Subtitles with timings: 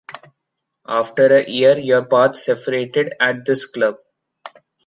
[0.87, 3.97] After a year, your paths separated at this club.